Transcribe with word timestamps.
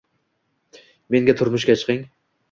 Menga 1.15 1.35
turmushga 1.41 1.75
chiqing 1.83 2.01